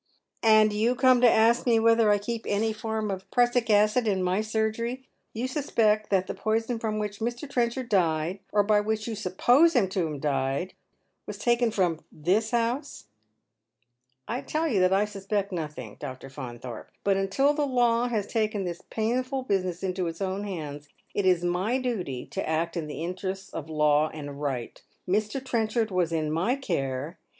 [0.41, 4.23] "And you come to ask me whether I keep any form of prussic acid in
[4.23, 7.47] my surgery— j' ou suspect that the poison from which Mr.
[7.47, 10.73] Trenchard died— or by which you suppose him to have died—
[11.27, 13.05] was taken from this house?""
[14.27, 16.31] I tell you that I suspect nothing, Dr.
[16.31, 16.89] Faunthorpe.
[17.03, 21.43] But until the law has taken this painful business into its own hands, it is
[21.43, 24.81] my duty to act in the interests of law and right.
[25.07, 25.45] Mr.
[25.45, 27.19] Trenchard was in my care.